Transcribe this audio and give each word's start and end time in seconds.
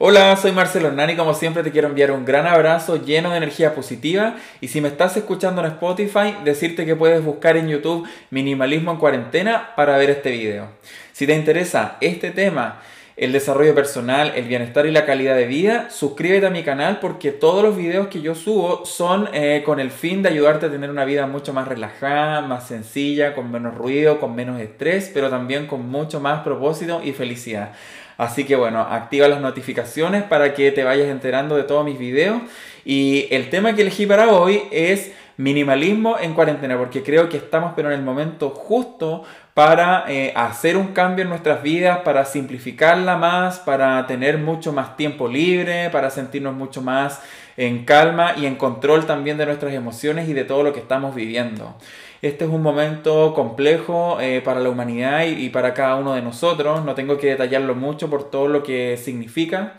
Hola, 0.00 0.36
soy 0.36 0.52
Marcelo 0.52 0.86
Hernán 0.86 1.10
y 1.10 1.16
como 1.16 1.34
siempre 1.34 1.64
te 1.64 1.72
quiero 1.72 1.88
enviar 1.88 2.12
un 2.12 2.24
gran 2.24 2.46
abrazo 2.46 3.04
lleno 3.04 3.32
de 3.32 3.38
energía 3.38 3.74
positiva 3.74 4.36
y 4.60 4.68
si 4.68 4.80
me 4.80 4.86
estás 4.86 5.16
escuchando 5.16 5.60
en 5.60 5.72
Spotify, 5.72 6.36
decirte 6.44 6.86
que 6.86 6.94
puedes 6.94 7.24
buscar 7.24 7.56
en 7.56 7.66
YouTube 7.66 8.08
Minimalismo 8.30 8.92
en 8.92 8.98
cuarentena 8.98 9.74
para 9.74 9.96
ver 9.96 10.10
este 10.10 10.30
video. 10.30 10.68
Si 11.10 11.26
te 11.26 11.34
interesa 11.34 11.96
este 12.00 12.30
tema, 12.30 12.80
el 13.18 13.32
desarrollo 13.32 13.74
personal, 13.74 14.32
el 14.36 14.46
bienestar 14.46 14.86
y 14.86 14.92
la 14.92 15.04
calidad 15.04 15.34
de 15.34 15.46
vida, 15.46 15.90
suscríbete 15.90 16.46
a 16.46 16.50
mi 16.50 16.62
canal 16.62 17.00
porque 17.00 17.32
todos 17.32 17.64
los 17.64 17.76
videos 17.76 18.06
que 18.06 18.22
yo 18.22 18.36
subo 18.36 18.86
son 18.86 19.28
eh, 19.32 19.62
con 19.66 19.80
el 19.80 19.90
fin 19.90 20.22
de 20.22 20.28
ayudarte 20.28 20.66
a 20.66 20.70
tener 20.70 20.88
una 20.88 21.04
vida 21.04 21.26
mucho 21.26 21.52
más 21.52 21.66
relajada, 21.66 22.42
más 22.42 22.68
sencilla, 22.68 23.34
con 23.34 23.50
menos 23.50 23.74
ruido, 23.74 24.20
con 24.20 24.36
menos 24.36 24.60
estrés, 24.60 25.10
pero 25.12 25.30
también 25.30 25.66
con 25.66 25.88
mucho 25.88 26.20
más 26.20 26.42
propósito 26.42 27.00
y 27.02 27.12
felicidad. 27.12 27.72
Así 28.18 28.44
que 28.44 28.56
bueno, 28.56 28.80
activa 28.80 29.26
las 29.28 29.40
notificaciones 29.40 30.22
para 30.22 30.54
que 30.54 30.70
te 30.70 30.84
vayas 30.84 31.08
enterando 31.08 31.56
de 31.56 31.64
todos 31.64 31.84
mis 31.84 31.98
videos. 31.98 32.40
Y 32.84 33.26
el 33.30 33.50
tema 33.50 33.74
que 33.74 33.82
elegí 33.82 34.06
para 34.06 34.32
hoy 34.32 34.62
es 34.70 35.12
minimalismo 35.38 36.18
en 36.20 36.34
cuarentena, 36.34 36.76
porque 36.76 37.02
creo 37.02 37.28
que 37.28 37.38
estamos 37.38 37.72
pero 37.74 37.90
en 37.90 37.98
el 37.98 38.04
momento 38.04 38.50
justo 38.50 39.22
para 39.54 40.04
eh, 40.08 40.32
hacer 40.36 40.76
un 40.76 40.88
cambio 40.88 41.22
en 41.22 41.30
nuestras 41.30 41.62
vidas, 41.62 42.00
para 42.00 42.24
simplificarla 42.24 43.16
más, 43.16 43.58
para 43.60 44.06
tener 44.06 44.38
mucho 44.38 44.72
más 44.72 44.96
tiempo 44.96 45.28
libre, 45.28 45.90
para 45.90 46.10
sentirnos 46.10 46.54
mucho 46.54 46.82
más 46.82 47.22
en 47.56 47.84
calma 47.84 48.34
y 48.36 48.46
en 48.46 48.56
control 48.56 49.06
también 49.06 49.38
de 49.38 49.46
nuestras 49.46 49.72
emociones 49.72 50.28
y 50.28 50.32
de 50.32 50.44
todo 50.44 50.62
lo 50.62 50.72
que 50.72 50.80
estamos 50.80 51.14
viviendo. 51.14 51.74
Este 52.20 52.44
es 52.44 52.50
un 52.50 52.62
momento 52.62 53.32
complejo 53.32 54.18
eh, 54.20 54.40
para 54.44 54.58
la 54.58 54.70
humanidad 54.70 55.24
y, 55.24 55.50
para 55.50 55.72
cada 55.72 55.94
uno 55.94 56.14
de 56.14 56.22
nosotros. 56.22 56.84
No 56.84 56.94
tengo 56.94 57.16
que 57.16 57.28
detallarlo 57.28 57.76
mucho 57.76 58.10
por 58.10 58.28
todo 58.28 58.48
lo 58.48 58.64
que 58.64 58.96
significa, 58.96 59.74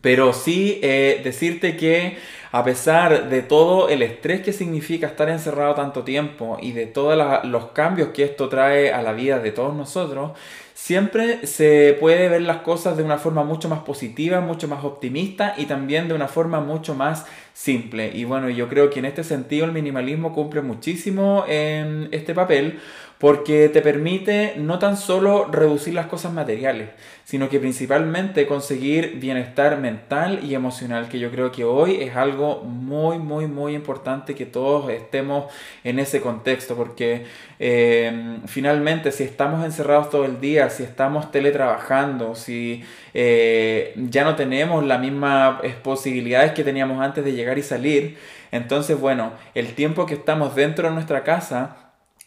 pero 0.00 0.32
sí 0.32 0.80
eh, 0.82 1.20
decirte 1.24 1.76
que 1.76 2.16
a 2.52 2.62
pesar 2.62 3.30
de 3.30 3.42
todo 3.42 3.88
el 3.88 4.02
estrés 4.02 4.42
que 4.42 4.52
significa 4.52 5.08
estar 5.08 5.28
encerrado 5.28 5.74
tanto 5.74 6.04
tiempo 6.04 6.56
y 6.62 6.70
de 6.70 6.86
todos 6.86 7.18
los 7.44 7.66
cambios 7.72 8.10
que 8.10 8.22
esto 8.22 8.48
trae 8.48 8.92
a 8.92 9.02
la 9.02 9.12
vida 9.12 9.40
de 9.40 9.50
todos 9.50 9.74
nosotros, 9.74 10.38
siempre 10.72 11.46
se 11.48 11.96
puede 11.98 12.28
ver 12.28 12.42
las 12.42 12.58
cosas 12.58 12.96
de 12.96 13.02
una 13.02 13.18
forma 13.18 13.42
mucho 13.42 13.68
más 13.68 13.80
positiva, 13.80 14.40
mucho 14.40 14.68
más 14.68 14.84
optimista 14.84 15.54
y 15.56 15.66
también 15.66 16.06
de 16.06 16.14
una 16.14 16.28
forma 16.28 16.60
mucho 16.60 16.94
más 16.94 17.26
simple. 17.54 18.10
Y 18.14 18.24
bueno, 18.24 18.48
yo 18.50 18.68
creo 18.68 18.90
que 18.90 19.00
en 19.00 19.06
este 19.06 19.24
sentido 19.24 19.64
el 19.64 19.72
minimalismo 19.72 20.32
cumple 20.32 20.60
muchísimo 20.62 21.44
en 21.48 22.08
este 22.12 22.34
papel 22.34 22.78
porque 23.24 23.70
te 23.70 23.80
permite 23.80 24.52
no 24.58 24.78
tan 24.78 24.98
solo 24.98 25.46
reducir 25.50 25.94
las 25.94 26.08
cosas 26.08 26.30
materiales, 26.34 26.90
sino 27.24 27.48
que 27.48 27.58
principalmente 27.58 28.46
conseguir 28.46 29.18
bienestar 29.18 29.78
mental 29.78 30.40
y 30.42 30.54
emocional, 30.54 31.08
que 31.08 31.18
yo 31.18 31.30
creo 31.30 31.50
que 31.50 31.64
hoy 31.64 32.02
es 32.02 32.16
algo 32.16 32.64
muy, 32.64 33.18
muy, 33.18 33.46
muy 33.46 33.74
importante 33.74 34.34
que 34.34 34.44
todos 34.44 34.90
estemos 34.90 35.46
en 35.84 36.00
ese 36.00 36.20
contexto, 36.20 36.76
porque 36.76 37.24
eh, 37.58 38.40
finalmente 38.44 39.10
si 39.10 39.22
estamos 39.22 39.64
encerrados 39.64 40.10
todo 40.10 40.26
el 40.26 40.38
día, 40.38 40.68
si 40.68 40.82
estamos 40.82 41.32
teletrabajando, 41.32 42.34
si 42.34 42.84
eh, 43.14 43.94
ya 43.96 44.24
no 44.24 44.36
tenemos 44.36 44.84
las 44.84 45.00
mismas 45.00 45.62
posibilidades 45.82 46.52
que 46.52 46.62
teníamos 46.62 47.00
antes 47.00 47.24
de 47.24 47.32
llegar 47.32 47.56
y 47.56 47.62
salir, 47.62 48.18
entonces 48.52 49.00
bueno, 49.00 49.32
el 49.54 49.74
tiempo 49.74 50.04
que 50.04 50.12
estamos 50.12 50.54
dentro 50.54 50.88
de 50.88 50.94
nuestra 50.94 51.24
casa, 51.24 51.83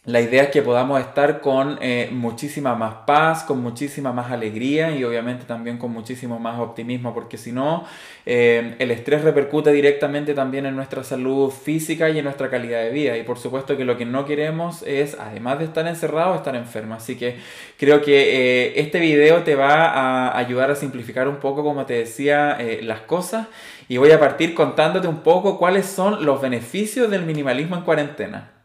la 0.08 0.22
idea 0.22 0.44
es 0.44 0.48
que 0.48 0.62
podamos 0.62 0.98
estar 1.00 1.42
con 1.42 1.78
eh, 1.82 2.08
muchísima 2.10 2.74
más 2.74 2.94
paz, 3.06 3.44
con 3.44 3.60
muchísima 3.60 4.10
más 4.10 4.32
alegría 4.32 4.96
y 4.96 5.04
obviamente 5.04 5.44
también 5.44 5.76
con 5.76 5.92
muchísimo 5.92 6.38
más 6.38 6.58
optimismo, 6.60 7.12
porque 7.12 7.36
si 7.36 7.52
no, 7.52 7.84
eh, 8.24 8.74
el 8.78 8.90
estrés 8.90 9.22
repercute 9.22 9.70
directamente 9.70 10.32
también 10.32 10.64
en 10.64 10.74
nuestra 10.74 11.04
salud 11.04 11.50
física 11.50 12.08
y 12.08 12.16
en 12.16 12.24
nuestra 12.24 12.48
calidad 12.48 12.80
de 12.80 12.88
vida. 12.88 13.18
Y 13.18 13.22
por 13.22 13.36
supuesto 13.38 13.76
que 13.76 13.84
lo 13.84 13.98
que 13.98 14.06
no 14.06 14.24
queremos 14.24 14.82
es, 14.86 15.14
además 15.20 15.58
de 15.58 15.66
estar 15.66 15.86
encerrado, 15.86 16.34
estar 16.34 16.56
enfermo. 16.56 16.94
Así 16.94 17.18
que 17.18 17.36
creo 17.76 18.00
que 18.00 18.68
eh, 18.68 18.80
este 18.80 19.00
video 19.00 19.42
te 19.42 19.56
va 19.56 19.90
a 19.90 20.38
ayudar 20.38 20.70
a 20.70 20.74
simplificar 20.74 21.28
un 21.28 21.36
poco, 21.36 21.62
como 21.62 21.84
te 21.84 21.92
decía, 21.92 22.56
las 22.80 23.02
cosas. 23.02 23.48
Y 23.88 23.98
voy 23.98 24.12
a 24.12 24.18
partir 24.18 24.54
contándote 24.54 25.06
un 25.06 25.18
poco 25.18 25.58
cuáles 25.58 25.84
son 25.84 26.24
los 26.24 26.40
beneficios 26.40 27.10
del 27.10 27.26
minimalismo 27.26 27.76
en 27.76 27.82
cuarentena. 27.82 28.57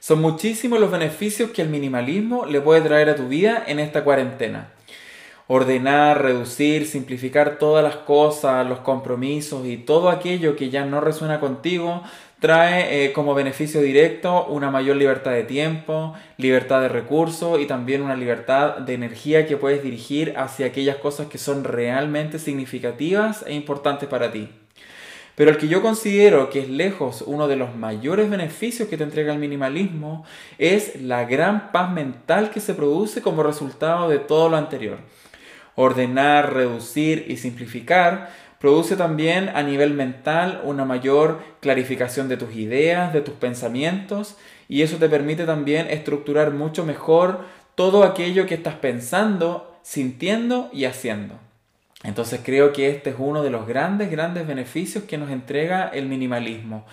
Son 0.00 0.20
muchísimos 0.20 0.78
los 0.80 0.90
beneficios 0.90 1.50
que 1.50 1.62
el 1.62 1.68
minimalismo 1.68 2.46
le 2.46 2.60
puede 2.60 2.82
traer 2.82 3.10
a 3.10 3.16
tu 3.16 3.28
vida 3.28 3.64
en 3.66 3.78
esta 3.78 4.04
cuarentena. 4.04 4.68
Ordenar, 5.46 6.22
reducir, 6.22 6.86
simplificar 6.86 7.58
todas 7.58 7.82
las 7.82 7.96
cosas, 7.96 8.66
los 8.66 8.80
compromisos 8.80 9.66
y 9.66 9.78
todo 9.78 10.10
aquello 10.10 10.56
que 10.56 10.70
ya 10.70 10.84
no 10.84 11.00
resuena 11.00 11.40
contigo 11.40 12.02
trae 12.40 13.04
eh, 13.04 13.12
como 13.12 13.34
beneficio 13.34 13.80
directo 13.80 14.46
una 14.46 14.70
mayor 14.70 14.96
libertad 14.96 15.32
de 15.32 15.42
tiempo, 15.42 16.14
libertad 16.36 16.80
de 16.80 16.88
recursos 16.88 17.60
y 17.60 17.66
también 17.66 18.02
una 18.02 18.14
libertad 18.14 18.78
de 18.78 18.94
energía 18.94 19.46
que 19.46 19.56
puedes 19.56 19.82
dirigir 19.82 20.34
hacia 20.36 20.66
aquellas 20.66 20.96
cosas 20.96 21.26
que 21.26 21.38
son 21.38 21.64
realmente 21.64 22.38
significativas 22.38 23.44
e 23.46 23.54
importantes 23.54 24.08
para 24.08 24.30
ti. 24.30 24.48
Pero 25.38 25.52
el 25.52 25.56
que 25.56 25.68
yo 25.68 25.82
considero 25.82 26.50
que 26.50 26.58
es 26.58 26.68
lejos 26.68 27.22
uno 27.24 27.46
de 27.46 27.54
los 27.54 27.76
mayores 27.76 28.28
beneficios 28.28 28.88
que 28.88 28.96
te 28.96 29.04
entrega 29.04 29.32
el 29.32 29.38
minimalismo 29.38 30.24
es 30.58 31.00
la 31.00 31.26
gran 31.26 31.70
paz 31.70 31.92
mental 31.92 32.50
que 32.50 32.58
se 32.58 32.74
produce 32.74 33.22
como 33.22 33.44
resultado 33.44 34.08
de 34.08 34.18
todo 34.18 34.48
lo 34.48 34.56
anterior. 34.56 34.98
Ordenar, 35.76 36.54
reducir 36.54 37.26
y 37.28 37.36
simplificar 37.36 38.30
produce 38.58 38.96
también 38.96 39.50
a 39.50 39.62
nivel 39.62 39.94
mental 39.94 40.60
una 40.64 40.84
mayor 40.84 41.38
clarificación 41.60 42.28
de 42.28 42.36
tus 42.36 42.56
ideas, 42.56 43.12
de 43.12 43.20
tus 43.20 43.34
pensamientos 43.34 44.36
y 44.68 44.82
eso 44.82 44.96
te 44.96 45.08
permite 45.08 45.44
también 45.44 45.86
estructurar 45.88 46.50
mucho 46.50 46.84
mejor 46.84 47.44
todo 47.76 48.02
aquello 48.02 48.46
que 48.46 48.56
estás 48.56 48.74
pensando, 48.74 49.78
sintiendo 49.84 50.68
y 50.72 50.86
haciendo. 50.86 51.47
Entonces 52.04 52.40
creo 52.44 52.72
que 52.72 52.90
este 52.90 53.10
es 53.10 53.16
uno 53.18 53.42
de 53.42 53.50
los 53.50 53.66
grandes, 53.66 54.10
grandes 54.10 54.46
beneficios 54.46 55.04
que 55.04 55.18
nos 55.18 55.30
entrega 55.30 55.88
el 55.88 56.06
minimalismo. 56.06 56.86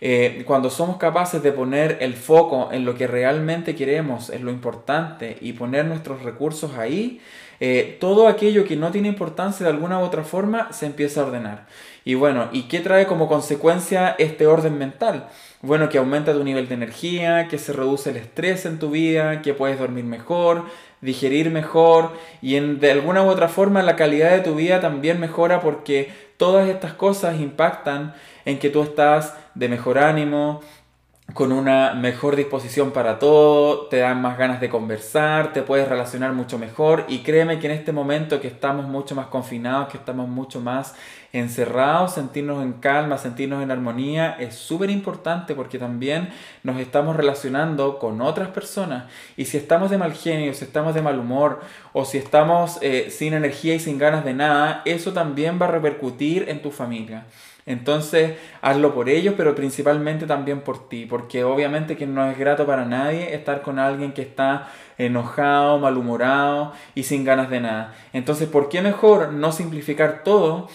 Eh, 0.00 0.44
cuando 0.46 0.70
somos 0.70 0.98
capaces 0.98 1.42
de 1.42 1.52
poner 1.52 1.98
el 2.00 2.14
foco 2.14 2.70
en 2.72 2.84
lo 2.84 2.94
que 2.94 3.08
realmente 3.08 3.74
queremos, 3.74 4.30
en 4.30 4.44
lo 4.44 4.52
importante, 4.52 5.36
y 5.40 5.52
poner 5.54 5.84
nuestros 5.84 6.22
recursos 6.22 6.76
ahí, 6.78 7.20
eh, 7.58 7.96
todo 8.00 8.28
aquello 8.28 8.64
que 8.64 8.76
no 8.76 8.90
tiene 8.90 9.08
importancia 9.08 9.64
de 9.64 9.72
alguna 9.72 9.98
u 9.98 10.02
otra 10.02 10.24
forma 10.24 10.72
se 10.72 10.86
empieza 10.86 11.20
a 11.20 11.26
ordenar. 11.26 11.66
Y 12.04 12.14
bueno, 12.14 12.48
¿y 12.52 12.62
qué 12.62 12.80
trae 12.80 13.06
como 13.06 13.28
consecuencia 13.28 14.16
este 14.18 14.46
orden 14.46 14.78
mental? 14.78 15.28
Bueno, 15.62 15.88
que 15.88 15.98
aumenta 15.98 16.32
tu 16.32 16.42
nivel 16.42 16.66
de 16.66 16.74
energía, 16.74 17.46
que 17.46 17.56
se 17.56 17.72
reduce 17.72 18.10
el 18.10 18.16
estrés 18.16 18.66
en 18.66 18.80
tu 18.80 18.90
vida, 18.90 19.42
que 19.42 19.54
puedes 19.54 19.78
dormir 19.78 20.02
mejor, 20.02 20.64
digerir 21.00 21.50
mejor 21.50 22.10
y 22.40 22.56
en, 22.56 22.80
de 22.80 22.90
alguna 22.90 23.22
u 23.22 23.28
otra 23.28 23.46
forma 23.46 23.80
la 23.84 23.94
calidad 23.94 24.32
de 24.32 24.40
tu 24.40 24.56
vida 24.56 24.80
también 24.80 25.20
mejora 25.20 25.60
porque 25.60 26.12
todas 26.36 26.68
estas 26.68 26.94
cosas 26.94 27.40
impactan 27.40 28.12
en 28.44 28.58
que 28.58 28.70
tú 28.70 28.82
estás 28.82 29.36
de 29.54 29.68
mejor 29.68 29.98
ánimo, 29.98 30.62
con 31.34 31.52
una 31.52 31.94
mejor 31.94 32.36
disposición 32.36 32.90
para 32.90 33.18
todo, 33.18 33.86
te 33.86 33.98
dan 33.98 34.20
más 34.20 34.36
ganas 34.36 34.60
de 34.60 34.68
conversar, 34.68 35.52
te 35.52 35.62
puedes 35.62 35.88
relacionar 35.88 36.32
mucho 36.32 36.58
mejor 36.58 37.04
y 37.08 37.20
créeme 37.20 37.58
que 37.58 37.68
en 37.68 37.72
este 37.72 37.92
momento 37.92 38.40
que 38.40 38.48
estamos 38.48 38.86
mucho 38.86 39.14
más 39.14 39.28
confinados, 39.28 39.88
que 39.88 39.96
estamos 39.96 40.28
mucho 40.28 40.60
más 40.60 40.94
encerrados, 41.32 42.14
sentirnos 42.14 42.62
en 42.62 42.74
calma, 42.74 43.16
sentirnos 43.16 43.62
en 43.62 43.70
armonía 43.70 44.36
es 44.38 44.54
súper 44.54 44.90
importante 44.90 45.54
porque 45.54 45.78
también 45.78 46.28
nos 46.62 46.78
estamos 46.78 47.16
relacionando 47.16 47.98
con 47.98 48.20
otras 48.20 48.48
personas 48.48 49.04
y 49.36 49.46
si 49.46 49.56
estamos 49.56 49.90
de 49.90 49.98
mal 49.98 50.12
genio, 50.12 50.52
si 50.52 50.64
estamos 50.64 50.94
de 50.94 51.02
mal 51.02 51.18
humor 51.18 51.60
o 51.92 52.04
si 52.04 52.18
estamos 52.18 52.78
eh, 52.82 53.08
sin 53.10 53.32
energía 53.32 53.74
y 53.74 53.80
sin 53.80 53.98
ganas 53.98 54.24
de 54.24 54.34
nada, 54.34 54.82
eso 54.84 55.12
también 55.12 55.58
va 55.60 55.66
a 55.66 55.70
repercutir 55.70 56.48
en 56.48 56.60
tu 56.60 56.70
familia. 56.70 57.24
Entonces, 57.64 58.36
hazlo 58.60 58.92
por 58.92 59.08
ellos, 59.08 59.34
pero 59.36 59.54
principalmente 59.54 60.26
también 60.26 60.62
por 60.62 60.88
ti, 60.88 61.06
porque 61.06 61.44
obviamente 61.44 61.96
que 61.96 62.08
no 62.08 62.28
es 62.28 62.36
grato 62.36 62.66
para 62.66 62.84
nadie 62.84 63.34
estar 63.34 63.62
con 63.62 63.78
alguien 63.78 64.12
que 64.12 64.22
está 64.22 64.68
enojado, 64.98 65.78
malhumorado 65.78 66.72
y 66.96 67.04
sin 67.04 67.24
ganas 67.24 67.50
de 67.50 67.60
nada. 67.60 67.94
Entonces, 68.12 68.48
¿por 68.48 68.68
qué 68.68 68.82
mejor 68.82 69.32
no 69.32 69.52
simplificar 69.52 70.24
todo 70.24 70.68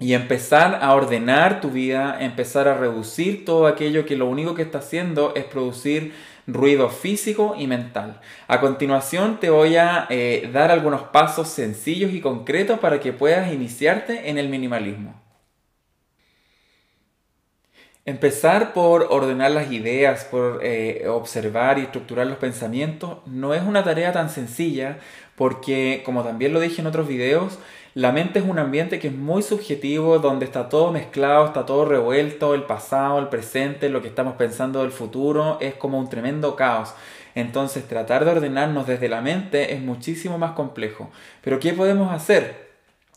y 0.00 0.14
empezar 0.14 0.78
a 0.82 0.94
ordenar 0.94 1.60
tu 1.60 1.70
vida, 1.70 2.16
empezar 2.20 2.66
a 2.66 2.76
reducir 2.76 3.44
todo 3.44 3.66
aquello 3.66 4.06
que 4.06 4.16
lo 4.16 4.26
único 4.26 4.54
que 4.54 4.62
está 4.62 4.78
haciendo 4.78 5.34
es 5.36 5.44
producir 5.44 6.14
ruido 6.46 6.88
físico 6.88 7.54
y 7.56 7.66
mental. 7.66 8.18
A 8.48 8.60
continuación 8.60 9.38
te 9.38 9.50
voy 9.50 9.76
a 9.76 10.06
eh, 10.08 10.48
dar 10.52 10.70
algunos 10.70 11.02
pasos 11.02 11.48
sencillos 11.48 12.12
y 12.12 12.22
concretos 12.22 12.78
para 12.80 12.98
que 12.98 13.12
puedas 13.12 13.52
iniciarte 13.52 14.30
en 14.30 14.38
el 14.38 14.48
minimalismo. 14.48 15.20
Empezar 18.06 18.72
por 18.72 19.08
ordenar 19.10 19.50
las 19.50 19.70
ideas, 19.70 20.24
por 20.24 20.60
eh, 20.64 21.06
observar 21.08 21.78
y 21.78 21.82
estructurar 21.82 22.26
los 22.26 22.38
pensamientos, 22.38 23.18
no 23.26 23.52
es 23.52 23.62
una 23.62 23.84
tarea 23.84 24.10
tan 24.12 24.30
sencilla 24.30 24.98
porque, 25.36 26.02
como 26.04 26.24
también 26.24 26.54
lo 26.54 26.60
dije 26.60 26.80
en 26.80 26.86
otros 26.86 27.06
videos, 27.06 27.58
la 27.94 28.12
mente 28.12 28.38
es 28.38 28.44
un 28.44 28.58
ambiente 28.58 29.00
que 29.00 29.08
es 29.08 29.14
muy 29.14 29.42
subjetivo, 29.42 30.20
donde 30.20 30.44
está 30.44 30.68
todo 30.68 30.92
mezclado, 30.92 31.46
está 31.46 31.66
todo 31.66 31.84
revuelto, 31.84 32.54
el 32.54 32.62
pasado, 32.62 33.18
el 33.18 33.28
presente, 33.28 33.88
lo 33.88 34.00
que 34.00 34.08
estamos 34.08 34.34
pensando 34.34 34.82
del 34.82 34.92
futuro, 34.92 35.58
es 35.60 35.74
como 35.74 35.98
un 35.98 36.08
tremendo 36.08 36.54
caos. 36.54 36.94
Entonces 37.34 37.86
tratar 37.88 38.24
de 38.24 38.30
ordenarnos 38.30 38.86
desde 38.86 39.08
la 39.08 39.20
mente 39.20 39.74
es 39.74 39.80
muchísimo 39.80 40.38
más 40.38 40.52
complejo. 40.52 41.10
Pero 41.42 41.58
¿qué 41.58 41.72
podemos 41.72 42.12
hacer? 42.12 42.70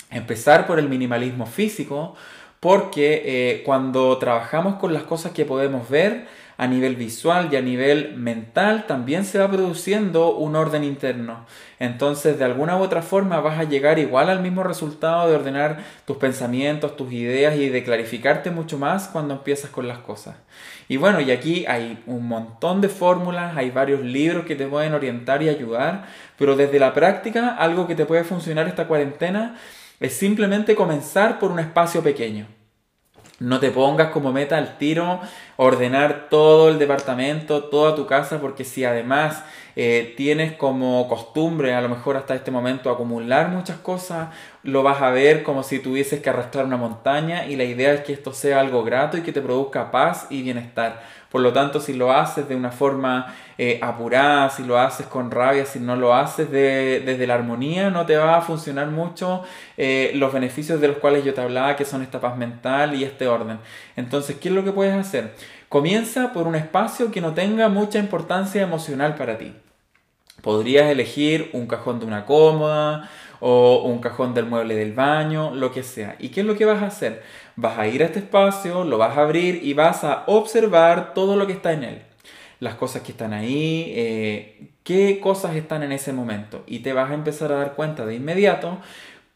Empezar 0.09 0.65
por 0.65 0.79
el 0.79 0.89
minimalismo 0.89 1.45
físico, 1.45 2.15
porque 2.59 3.23
eh, 3.25 3.63
cuando 3.65 4.17
trabajamos 4.17 4.75
con 4.75 4.93
las 4.93 5.03
cosas 5.03 5.33
que 5.33 5.45
podemos 5.45 5.89
ver 5.89 6.27
a 6.57 6.67
nivel 6.67 6.95
visual 6.95 7.49
y 7.51 7.55
a 7.55 7.61
nivel 7.61 8.15
mental, 8.15 8.85
también 8.87 9.25
se 9.25 9.39
va 9.39 9.49
produciendo 9.49 10.35
un 10.35 10.55
orden 10.55 10.83
interno. 10.83 11.45
Entonces, 11.79 12.37
de 12.39 12.45
alguna 12.45 12.77
u 12.77 12.81
otra 12.81 13.01
forma 13.01 13.39
vas 13.39 13.59
a 13.59 13.63
llegar 13.63 13.99
igual 13.99 14.29
al 14.29 14.41
mismo 14.41 14.63
resultado 14.63 15.27
de 15.27 15.35
ordenar 15.35 15.83
tus 16.05 16.17
pensamientos, 16.17 16.95
tus 16.95 17.11
ideas 17.11 17.55
y 17.55 17.69
de 17.69 17.83
clarificarte 17.83 18.51
mucho 18.51 18.77
más 18.77 19.07
cuando 19.07 19.33
empiezas 19.33 19.69
con 19.69 19.87
las 19.87 19.99
cosas. 19.99 20.35
Y 20.87 20.97
bueno, 20.97 21.19
y 21.19 21.31
aquí 21.31 21.65
hay 21.65 22.01
un 22.05 22.27
montón 22.27 22.81
de 22.81 22.89
fórmulas, 22.89 23.57
hay 23.57 23.71
varios 23.71 24.01
libros 24.01 24.45
que 24.45 24.55
te 24.55 24.67
pueden 24.67 24.93
orientar 24.93 25.41
y 25.41 25.49
ayudar, 25.49 26.05
pero 26.37 26.55
desde 26.55 26.79
la 26.79 26.93
práctica, 26.93 27.55
algo 27.55 27.87
que 27.87 27.95
te 27.95 28.05
puede 28.05 28.23
funcionar 28.23 28.67
esta 28.67 28.87
cuarentena 28.87 29.55
es 29.99 30.13
simplemente 30.13 30.75
comenzar 30.75 31.39
por 31.39 31.51
un 31.51 31.59
espacio 31.59 32.03
pequeño. 32.03 32.47
No 33.39 33.59
te 33.59 33.71
pongas 33.71 34.11
como 34.11 34.31
meta 34.31 34.57
al 34.57 34.77
tiro 34.77 35.19
ordenar 35.55 36.27
todo 36.29 36.69
el 36.69 36.79
departamento, 36.79 37.65
toda 37.65 37.95
tu 37.95 38.05
casa, 38.05 38.39
porque 38.39 38.63
si 38.63 38.85
además 38.85 39.43
eh, 39.75 40.13
tienes 40.15 40.53
como 40.53 41.07
costumbre 41.07 41.73
a 41.73 41.81
lo 41.81 41.89
mejor 41.89 42.17
hasta 42.17 42.35
este 42.35 42.51
momento 42.51 42.89
acumular 42.89 43.49
muchas 43.49 43.77
cosas, 43.77 44.29
lo 44.63 44.83
vas 44.83 45.01
a 45.01 45.09
ver 45.09 45.43
como 45.43 45.63
si 45.63 45.79
tuvieses 45.79 46.21
que 46.21 46.29
arrastrar 46.29 46.65
una 46.65 46.77
montaña 46.77 47.45
y 47.47 47.55
la 47.55 47.63
idea 47.63 47.93
es 47.93 48.01
que 48.01 48.13
esto 48.13 48.33
sea 48.33 48.59
algo 48.59 48.83
grato 48.83 49.17
y 49.17 49.21
que 49.21 49.33
te 49.33 49.41
produzca 49.41 49.91
paz 49.91 50.27
y 50.29 50.41
bienestar. 50.41 51.01
Por 51.33 51.41
lo 51.41 51.51
tanto, 51.51 51.79
si 51.79 51.93
lo 51.93 52.11
haces 52.11 52.47
de 52.47 52.55
una 52.55 52.69
forma 52.69 53.33
eh, 53.57 53.79
apurada, 53.81 54.51
si 54.51 54.63
lo 54.63 54.77
haces 54.77 55.07
con 55.07 55.31
rabia, 55.31 55.65
si 55.65 55.79
no 55.79 55.95
lo 55.95 56.13
haces 56.13 56.51
desde 56.51 57.25
la 57.25 57.33
armonía, 57.33 57.89
no 57.89 58.05
te 58.05 58.15
va 58.17 58.37
a 58.37 58.41
funcionar 58.41 58.91
mucho 58.91 59.41
eh, 59.75 60.11
los 60.13 60.31
beneficios 60.31 60.79
de 60.79 60.89
los 60.89 60.97
cuales 60.97 61.25
yo 61.25 61.33
te 61.33 61.41
hablaba, 61.41 61.75
que 61.75 61.85
son 61.85 62.03
esta 62.03 62.21
paz 62.21 62.37
mental 62.37 62.93
y 62.93 63.03
este 63.03 63.27
orden. 63.27 63.57
Entonces, 63.95 64.35
¿qué 64.39 64.49
es 64.49 64.53
lo 64.53 64.63
que 64.63 64.71
puedes 64.71 64.93
hacer? 64.93 65.33
Comienza 65.73 66.33
por 66.33 66.45
un 66.45 66.53
espacio 66.53 67.09
que 67.09 67.19
no 67.19 67.33
tenga 67.33 67.67
mucha 67.67 67.97
importancia 67.97 68.61
emocional 68.61 69.15
para 69.15 69.39
ti. 69.39 69.53
Podrías 70.43 70.85
elegir 70.91 71.49
un 71.53 71.65
cajón 71.65 71.99
de 71.99 72.05
una 72.05 72.27
cómoda 72.27 73.09
o 73.39 73.81
un 73.81 73.97
cajón 73.97 74.35
del 74.35 74.45
mueble 74.45 74.75
del 74.75 74.93
baño, 74.93 75.49
lo 75.55 75.71
que 75.71 75.81
sea. 75.81 76.15
¿Y 76.19 76.29
qué 76.29 76.41
es 76.41 76.45
lo 76.45 76.55
que 76.55 76.65
vas 76.65 76.83
a 76.83 76.85
hacer? 76.85 77.23
Vas 77.55 77.79
a 77.79 77.87
ir 77.87 78.03
a 78.03 78.05
este 78.05 78.19
espacio, 78.19 78.83
lo 78.83 78.99
vas 78.99 79.17
a 79.17 79.21
abrir 79.21 79.61
y 79.63 79.73
vas 79.73 80.03
a 80.03 80.25
observar 80.27 81.15
todo 81.15 81.37
lo 81.37 81.47
que 81.47 81.53
está 81.53 81.73
en 81.73 81.85
él. 81.85 82.01
Las 82.59 82.75
cosas 82.75 83.01
que 83.01 83.11
están 83.11 83.33
ahí, 83.33 83.93
eh, 83.95 84.73
qué 84.83 85.19
cosas 85.19 85.55
están 85.55 85.81
en 85.81 85.91
ese 85.91 86.13
momento. 86.13 86.61
Y 86.67 86.81
te 86.81 86.93
vas 86.93 87.09
a 87.09 87.15
empezar 87.15 87.51
a 87.51 87.55
dar 87.55 87.73
cuenta 87.73 88.05
de 88.05 88.13
inmediato 88.13 88.77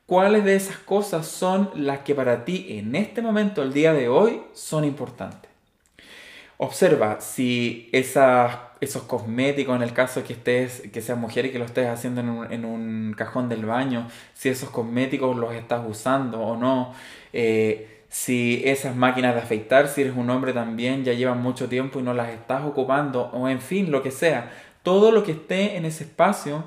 cuáles 0.06 0.45
de 0.45 0.56
esas 0.56 0.78
cosas 0.78 1.25
son 1.25 1.72
las 1.74 2.01
que 2.01 2.13
para 2.13 2.45
ti 2.45 2.68
en 2.78 2.95
este 2.95 3.24
momento, 3.24 3.63
el 3.63 3.74
día 3.74 3.92
de 3.92 4.07
hoy, 4.07 4.44
son 4.54 4.84
importantes. 4.84 5.56
Observa 6.57 7.21
si 7.21 7.89
esos 7.92 9.04
cosméticos, 9.04 9.75
en 9.75 9.83
el 9.83 9.94
caso 9.94 10.24
que 10.24 10.33
estés, 10.33 10.81
que 10.92 11.01
seas 11.01 11.18
mujer 11.18 11.45
y 11.45 11.51
que 11.51 11.59
lo 11.59 11.65
estés 11.65 11.88
haciendo 11.88 12.21
en 12.21 12.30
un, 12.30 12.51
en 12.51 12.65
un 12.65 13.13
cajón 13.15 13.48
del 13.48 13.65
baño, 13.65 14.07
si 14.33 14.50
esos 14.50 14.69
cosméticos 14.71 15.36
los 15.38 15.54
estás 15.54 15.81
usando 15.88 16.42
o 16.42 16.57
no. 16.57 16.94
Eh, 17.33 17.98
si 18.09 18.62
esas 18.65 18.95
máquinas 18.95 19.36
de 19.36 19.42
afeitar, 19.42 19.88
si 19.88 20.01
eres 20.01 20.15
un 20.15 20.30
hombre 20.30 20.54
también, 20.54 21.04
ya 21.04 21.13
llevan 21.13 21.42
mucho 21.42 21.68
tiempo 21.68 22.00
y 22.00 22.04
no 22.04 22.13
las 22.13 22.30
estás 22.30 22.63
ocupando, 22.65 23.30
o 23.33 23.50
en 23.50 23.62
fin, 23.62 23.92
lo 23.92 24.01
que 24.01 24.12
sea, 24.12 24.51
todo 24.81 25.12
lo 25.12 25.24
que 25.24 25.33
esté 25.33 25.75
en 25.75 25.86
ese 25.86 26.06
espacio, 26.06 26.63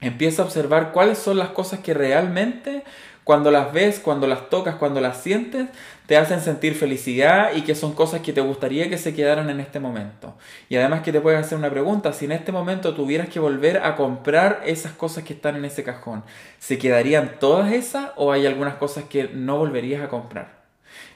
empieza 0.00 0.42
a 0.42 0.44
observar 0.44 0.92
cuáles 0.92 1.18
son 1.18 1.38
las 1.38 1.48
cosas 1.50 1.80
que 1.80 1.94
realmente 1.94 2.84
cuando 3.28 3.50
las 3.50 3.74
ves, 3.74 4.00
cuando 4.00 4.26
las 4.26 4.48
tocas, 4.48 4.76
cuando 4.76 5.02
las 5.02 5.18
sientes, 5.18 5.68
te 6.06 6.16
hacen 6.16 6.40
sentir 6.40 6.74
felicidad 6.74 7.54
y 7.54 7.60
que 7.60 7.74
son 7.74 7.92
cosas 7.92 8.22
que 8.22 8.32
te 8.32 8.40
gustaría 8.40 8.88
que 8.88 8.96
se 8.96 9.14
quedaran 9.14 9.50
en 9.50 9.60
este 9.60 9.80
momento. 9.80 10.34
Y 10.70 10.76
además 10.76 11.02
que 11.02 11.12
te 11.12 11.20
puedes 11.20 11.38
hacer 11.38 11.58
una 11.58 11.68
pregunta, 11.68 12.14
si 12.14 12.24
en 12.24 12.32
este 12.32 12.52
momento 12.52 12.94
tuvieras 12.94 13.28
que 13.28 13.38
volver 13.38 13.84
a 13.84 13.96
comprar 13.96 14.62
esas 14.64 14.92
cosas 14.92 15.24
que 15.24 15.34
están 15.34 15.56
en 15.56 15.66
ese 15.66 15.84
cajón, 15.84 16.24
¿se 16.58 16.78
quedarían 16.78 17.34
todas 17.38 17.70
esas 17.70 18.12
o 18.16 18.32
hay 18.32 18.46
algunas 18.46 18.76
cosas 18.76 19.04
que 19.04 19.24
no 19.24 19.58
volverías 19.58 20.02
a 20.02 20.08
comprar? 20.08 20.62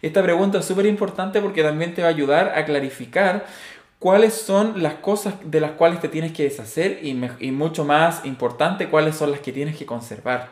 Esta 0.02 0.22
pregunta 0.22 0.58
es 0.58 0.66
súper 0.66 0.84
importante 0.84 1.40
porque 1.40 1.62
también 1.62 1.94
te 1.94 2.02
va 2.02 2.08
a 2.08 2.10
ayudar 2.10 2.52
a 2.58 2.66
clarificar 2.66 3.46
cuáles 3.98 4.34
son 4.34 4.82
las 4.82 4.96
cosas 4.96 5.32
de 5.44 5.60
las 5.60 5.70
cuales 5.70 6.00
te 6.00 6.08
tienes 6.08 6.32
que 6.32 6.42
deshacer 6.42 6.98
y, 7.02 7.18
y, 7.40 7.52
mucho 7.52 7.86
más 7.86 8.26
importante, 8.26 8.90
cuáles 8.90 9.16
son 9.16 9.30
las 9.30 9.40
que 9.40 9.50
tienes 9.50 9.78
que 9.78 9.86
conservar. 9.86 10.50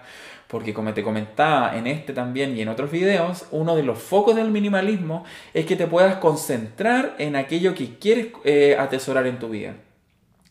Porque 0.50 0.74
como 0.74 0.92
te 0.92 1.04
comentaba 1.04 1.76
en 1.76 1.86
este 1.86 2.12
también 2.12 2.56
y 2.56 2.62
en 2.62 2.68
otros 2.68 2.90
videos, 2.90 3.46
uno 3.52 3.76
de 3.76 3.84
los 3.84 3.98
focos 3.98 4.34
del 4.34 4.50
minimalismo 4.50 5.24
es 5.54 5.64
que 5.64 5.76
te 5.76 5.86
puedas 5.86 6.16
concentrar 6.16 7.14
en 7.18 7.36
aquello 7.36 7.74
que 7.74 7.98
quieres 7.98 8.28
eh, 8.44 8.76
atesorar 8.78 9.26
en 9.26 9.38
tu 9.38 9.48
vida. 9.48 9.76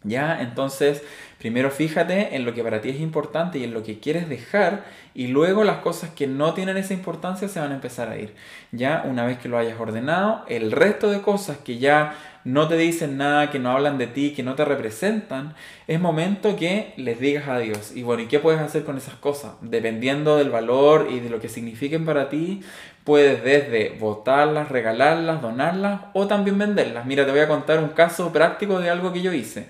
¿Ya? 0.04 0.42
Entonces, 0.42 1.04
primero 1.40 1.72
fíjate 1.72 2.36
en 2.36 2.46
lo 2.46 2.54
que 2.54 2.64
para 2.64 2.82
ti 2.82 2.90
es 2.90 3.00
importante 3.00 3.58
y 3.58 3.64
en 3.64 3.74
lo 3.74 3.82
que 3.82 4.00
quieres 4.00 4.30
dejar 4.30 4.84
y 5.16 5.28
luego 5.28 5.64
las 5.64 5.78
cosas 5.78 6.12
que 6.12 6.28
no 6.28 6.54
tienen 6.54 6.78
esa 6.78 6.94
importancia 6.94 7.48
se 7.48 7.60
van 7.60 7.72
a 7.72 7.76
empezar 7.76 8.10
a 8.10 8.18
ir. 8.18 8.36
Ya 8.72 9.04
una 9.06 9.26
vez 9.26 9.40
que 9.40 9.50
lo 9.50 9.58
hayas 9.58 9.80
ordenado, 9.80 10.46
el 10.48 10.72
resto 10.72 11.10
de 11.10 11.22
cosas 11.22 11.58
que 11.58 11.80
ya 11.80 12.16
no 12.44 12.68
te 12.68 12.78
dicen 12.78 13.18
nada, 13.18 13.52
que 13.52 13.60
no 13.60 13.72
hablan 13.72 13.98
de 13.98 14.08
ti, 14.08 14.34
que 14.34 14.44
no 14.44 14.56
te 14.56 14.66
representan, 14.66 15.56
es 15.88 16.00
momento 16.00 16.56
que 16.56 16.94
les 16.98 17.20
digas 17.20 17.48
adiós. 17.48 17.92
Y 17.96 18.04
bueno, 18.04 18.24
¿y 18.24 18.28
qué 18.28 18.40
puedes 18.40 18.62
hacer 18.62 18.84
con 18.84 18.98
esas 18.98 19.16
cosas? 19.16 19.54
Dependiendo 19.62 20.38
del 20.38 20.50
valor 20.50 21.08
y 21.10 21.20
de 21.20 21.30
lo 21.30 21.40
que 21.40 21.50
signifiquen 21.50 22.06
para 22.06 22.30
ti, 22.30 22.62
puedes 23.04 23.44
desde 23.44 23.98
botarlas, 24.00 24.70
regalarlas, 24.70 25.42
donarlas 25.42 26.02
o 26.14 26.28
también 26.28 26.58
venderlas. 26.58 27.06
Mira, 27.06 27.26
te 27.26 27.32
voy 27.32 27.42
a 27.42 27.48
contar 27.48 27.80
un 27.80 27.90
caso 27.90 28.32
práctico 28.32 28.80
de 28.80 28.90
algo 28.90 29.12
que 29.12 29.22
yo 29.22 29.34
hice. 29.34 29.68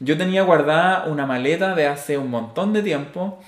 Yo 0.00 0.16
tenía 0.16 0.42
guardada 0.42 1.06
una 1.06 1.26
maleta 1.26 1.74
de 1.74 1.86
hace 1.88 2.18
un 2.18 2.30
montón 2.30 2.72
de 2.72 2.82
tiempo 2.82 3.40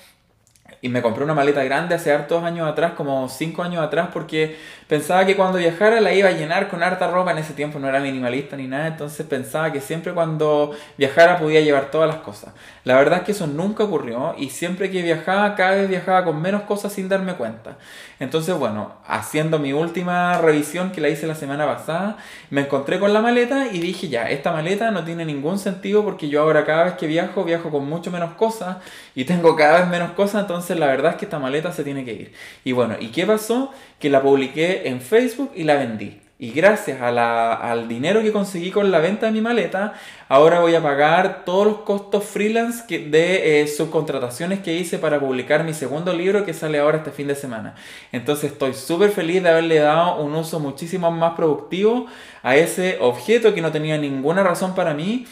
y 0.81 0.89
me 0.89 1.01
compré 1.03 1.23
una 1.23 1.35
maleta 1.35 1.63
grande 1.63 1.93
hace 1.93 2.11
hartos 2.11 2.43
años 2.43 2.67
atrás, 2.67 2.93
como 2.97 3.29
5 3.29 3.61
años 3.61 3.83
atrás, 3.83 4.09
porque 4.11 4.57
pensaba 4.87 5.25
que 5.25 5.35
cuando 5.35 5.59
viajara 5.59 6.01
la 6.01 6.11
iba 6.11 6.29
a 6.29 6.31
llenar 6.31 6.69
con 6.69 6.81
harta 6.81 7.07
ropa. 7.09 7.31
En 7.31 7.37
ese 7.37 7.53
tiempo 7.53 7.77
no 7.77 7.87
era 7.87 7.99
minimalista 7.99 8.57
ni 8.57 8.67
nada, 8.67 8.87
entonces 8.87 9.25
pensaba 9.27 9.71
que 9.71 9.79
siempre 9.79 10.11
cuando 10.13 10.71
viajara 10.97 11.37
podía 11.37 11.61
llevar 11.61 11.91
todas 11.91 12.07
las 12.07 12.17
cosas. 12.17 12.53
La 12.83 12.95
verdad 12.95 13.19
es 13.19 13.25
que 13.25 13.31
eso 13.33 13.45
nunca 13.45 13.83
ocurrió 13.83 14.33
y 14.37 14.49
siempre 14.49 14.89
que 14.89 15.03
viajaba, 15.03 15.53
cada 15.53 15.75
vez 15.75 15.87
viajaba 15.87 16.25
con 16.25 16.41
menos 16.41 16.63
cosas 16.63 16.91
sin 16.91 17.07
darme 17.07 17.35
cuenta. 17.35 17.77
Entonces, 18.19 18.55
bueno, 18.55 18.93
haciendo 19.05 19.59
mi 19.59 19.73
última 19.73 20.39
revisión 20.39 20.91
que 20.91 21.01
la 21.01 21.09
hice 21.09 21.27
la 21.27 21.35
semana 21.35 21.65
pasada, 21.67 22.17
me 22.49 22.61
encontré 22.61 22.99
con 22.99 23.13
la 23.13 23.21
maleta 23.21 23.67
y 23.71 23.79
dije, 23.79 24.09
ya, 24.09 24.29
esta 24.29 24.51
maleta 24.51 24.89
no 24.89 25.03
tiene 25.03 25.25
ningún 25.25 25.59
sentido 25.59 26.03
porque 26.03 26.27
yo 26.27 26.41
ahora 26.41 26.65
cada 26.65 26.85
vez 26.85 26.93
que 26.93 27.07
viajo, 27.07 27.43
viajo 27.43 27.69
con 27.69 27.87
mucho 27.87 28.09
menos 28.09 28.33
cosas 28.33 28.77
y 29.13 29.25
tengo 29.25 29.55
cada 29.55 29.79
vez 29.79 29.87
menos 29.87 30.11
cosas, 30.11 30.41
entonces 30.41 30.70
la 30.75 30.87
verdad 30.87 31.11
es 31.11 31.17
que 31.17 31.25
esta 31.25 31.39
maleta 31.39 31.71
se 31.71 31.83
tiene 31.83 32.05
que 32.05 32.13
ir. 32.13 32.33
Y 32.63 32.71
bueno, 32.71 32.95
¿y 32.99 33.07
qué 33.07 33.25
pasó? 33.25 33.71
Que 33.99 34.09
la 34.09 34.21
publiqué 34.21 34.87
en 34.87 35.01
Facebook 35.01 35.51
y 35.55 35.63
la 35.63 35.75
vendí. 35.75 36.21
Y 36.41 36.53
gracias 36.53 36.99
al 36.99 37.87
dinero 37.87 38.23
que 38.23 38.31
conseguí 38.31 38.71
con 38.71 38.89
la 38.89 38.97
venta 38.97 39.27
de 39.27 39.31
mi 39.31 39.41
maleta, 39.41 39.93
ahora 40.27 40.59
voy 40.59 40.73
a 40.73 40.81
pagar 40.81 41.45
todos 41.45 41.67
los 41.67 41.77
costos 41.81 42.23
freelance 42.23 42.83
de 42.87 43.61
eh, 43.61 43.67
subcontrataciones 43.67 44.59
que 44.61 44.73
hice 44.73 44.97
para 44.97 45.19
publicar 45.19 45.63
mi 45.63 45.75
segundo 45.75 46.11
libro 46.13 46.43
que 46.43 46.55
sale 46.55 46.79
ahora 46.79 46.97
este 46.97 47.11
fin 47.11 47.27
de 47.27 47.35
semana. 47.35 47.75
Entonces 48.11 48.53
estoy 48.53 48.73
súper 48.73 49.11
feliz 49.11 49.43
de 49.43 49.49
haberle 49.49 49.77
dado 49.77 50.19
un 50.19 50.33
uso 50.33 50.59
muchísimo 50.59 51.11
más 51.11 51.35
productivo 51.35 52.07
a 52.41 52.55
ese 52.55 52.97
objeto 53.01 53.53
que 53.53 53.61
no 53.61 53.71
tenía 53.71 53.99
ninguna 53.99 54.41
razón 54.41 54.73
para 54.73 54.95
mí 54.95 55.27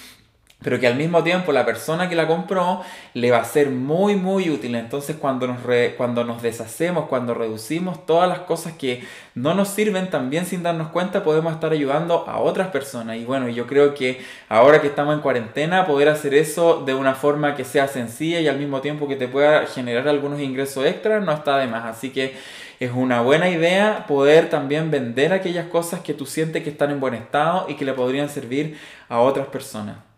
pero 0.61 0.77
que 0.79 0.87
al 0.87 0.95
mismo 0.95 1.23
tiempo 1.23 1.53
la 1.53 1.65
persona 1.65 2.09
que 2.09 2.15
la 2.15 2.27
compró 2.27 2.81
le 3.13 3.31
va 3.31 3.37
a 3.37 3.45
ser 3.45 3.69
muy 3.69 4.15
muy 4.15 4.49
útil. 4.49 4.75
Entonces 4.75 5.15
cuando 5.15 5.47
nos, 5.47 5.59
cuando 5.95 6.25
nos 6.25 6.41
deshacemos, 6.41 7.07
cuando 7.07 7.33
reducimos 7.33 8.05
todas 8.05 8.27
las 8.27 8.39
cosas 8.39 8.73
que 8.73 9.03
no 9.35 9.53
nos 9.53 9.69
sirven, 9.69 10.09
también 10.09 10.45
sin 10.45 10.61
darnos 10.61 10.89
cuenta 10.89 11.23
podemos 11.23 11.53
estar 11.53 11.71
ayudando 11.71 12.25
a 12.27 12.39
otras 12.39 12.69
personas. 12.69 13.17
Y 13.17 13.25
bueno, 13.25 13.47
yo 13.47 13.67
creo 13.67 13.93
que 13.93 14.21
ahora 14.49 14.81
que 14.81 14.87
estamos 14.87 15.15
en 15.15 15.21
cuarentena, 15.21 15.85
poder 15.85 16.09
hacer 16.09 16.33
eso 16.33 16.83
de 16.85 16.93
una 16.93 17.15
forma 17.15 17.55
que 17.55 17.63
sea 17.63 17.87
sencilla 17.87 18.41
y 18.41 18.47
al 18.49 18.57
mismo 18.57 18.81
tiempo 18.81 19.07
que 19.07 19.15
te 19.15 19.29
pueda 19.29 19.65
generar 19.65 20.09
algunos 20.09 20.41
ingresos 20.41 20.85
extras, 20.85 21.23
no 21.23 21.31
está 21.31 21.57
de 21.57 21.67
más. 21.67 21.85
Así 21.85 22.09
que 22.09 22.35
es 22.81 22.91
una 22.93 23.21
buena 23.21 23.49
idea 23.49 24.05
poder 24.07 24.49
también 24.49 24.91
vender 24.91 25.31
aquellas 25.31 25.67
cosas 25.67 26.01
que 26.01 26.13
tú 26.13 26.25
sientes 26.25 26.63
que 26.63 26.69
están 26.69 26.91
en 26.91 26.99
buen 26.99 27.13
estado 27.13 27.65
y 27.69 27.75
que 27.75 27.85
le 27.85 27.93
podrían 27.93 28.27
servir 28.29 28.77
a 29.07 29.19
otras 29.19 29.47
personas. 29.47 30.08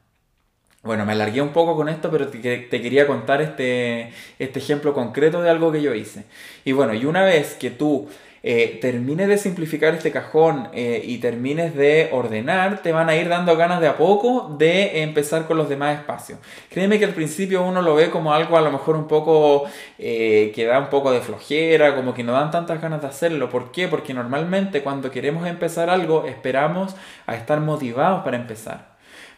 Bueno, 0.84 1.06
me 1.06 1.12
alargué 1.12 1.42
un 1.44 1.50
poco 1.50 1.76
con 1.76 1.90
esto, 1.90 2.10
pero 2.10 2.28
te, 2.28 2.40
quería 2.40 3.06
contar 3.06 3.40
este, 3.42 4.12
este 4.40 4.60
ejemplo 4.60 4.94
concreto 4.94 5.42
de 5.42 5.50
algo 5.50 5.72
que 5.72 5.82
yo 5.82 5.94
hice. 5.94 6.26
Y 6.66 6.72
bueno, 6.72 6.96
y 6.96 7.06
una 7.06 7.24
vez 7.24 7.54
que 7.54 7.70
tú 7.70 8.10
eh, 8.42 8.80
termines 8.82 9.28
de 9.28 9.38
simplificar 9.38 9.94
este 9.94 10.12
cajón 10.12 10.70
eh, 10.74 11.04
y 11.06 11.20
termines 11.20 11.76
de 11.76 12.10
ordenar, 12.12 12.82
te 12.82 12.92
van 12.92 13.10
a 13.10 13.16
ir 13.16 13.30
dando 13.30 13.56
ganas 13.56 13.80
de 13.80 13.88
a 13.90 13.98
poco 13.98 14.56
de 14.58 15.04
empezar 15.04 15.46
con 15.46 15.58
los 15.58 15.70
demás 15.70 16.00
espacios. 16.00 16.40
Créeme 16.72 16.98
que 16.98 17.06
al 17.06 17.14
principio 17.14 17.62
uno 17.64 17.84
lo 17.84 17.94
ve 17.94 18.10
como 18.10 18.34
algo 18.34 18.58
a 18.58 18.62
lo 18.62 18.72
mejor 18.72 18.96
un 18.96 19.08
poco 19.08 19.66
eh, 20.00 20.52
que 20.56 20.66
da 20.66 20.80
un 20.80 20.90
poco 20.90 21.12
de 21.12 21.22
flojera, 21.22 21.96
como 21.96 22.16
que 22.16 22.24
no 22.24 22.32
dan 22.34 22.50
tantas 22.50 22.82
ganas 22.82 23.02
de 23.02 23.08
hacerlo. 23.08 23.50
¿Por 23.50 23.72
qué? 23.72 23.88
Porque 23.88 24.16
normalmente 24.16 24.82
cuando 24.82 25.12
queremos 25.12 25.48
empezar 25.48 25.92
algo 25.92 26.26
esperamos 26.26 26.96
a 27.28 27.36
estar 27.36 27.60
motivados 27.60 28.24
para 28.24 28.38
empezar. 28.38 28.91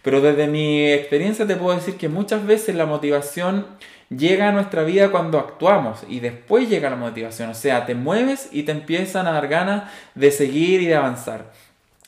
Pero 0.03 0.21
desde 0.21 0.47
mi 0.47 0.91
experiencia 0.91 1.47
te 1.47 1.55
puedo 1.55 1.75
decir 1.75 1.95
que 1.95 2.09
muchas 2.09 2.45
veces 2.45 2.75
la 2.75 2.85
motivación 2.85 3.65
llega 4.09 4.49
a 4.49 4.51
nuestra 4.51 4.83
vida 4.83 5.09
cuando 5.09 5.39
actuamos 5.39 6.03
y 6.07 6.19
después 6.19 6.69
llega 6.69 6.89
la 6.89 6.97
motivación. 6.97 7.49
O 7.49 7.55
sea, 7.55 7.85
te 7.85 7.95
mueves 7.95 8.49
y 8.51 8.63
te 8.63 8.73
empiezan 8.73 9.27
a 9.27 9.31
dar 9.31 9.47
ganas 9.47 9.89
de 10.13 10.29
seguir 10.31 10.81
y 10.81 10.87
de 10.87 10.95
avanzar. 10.95 11.51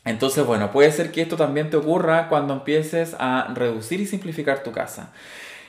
Entonces, 0.03 0.45
bueno, 0.45 0.71
puede 0.71 0.91
ser 0.91 1.11
que 1.11 1.21
esto 1.21 1.35
también 1.35 1.69
te 1.69 1.77
ocurra 1.77 2.27
cuando 2.27 2.53
empieces 2.53 3.15
a 3.17 3.51
reducir 3.55 3.99
y 4.01 4.05
simplificar 4.05 4.61
tu 4.61 4.71
casa. 4.71 5.11